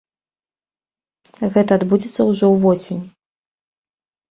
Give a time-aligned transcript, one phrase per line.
[1.53, 3.05] Гэта адбудзецца ўжо ўвосень.